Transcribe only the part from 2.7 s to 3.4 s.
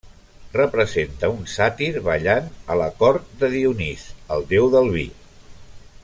a la cort